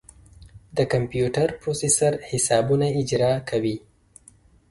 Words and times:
د 0.77 0.79
کمپیوټر 0.93 1.47
پروسیسر 1.61 2.13
حسابونه 2.29 2.85
اجرا 3.01 3.31
کوي. 3.49 3.77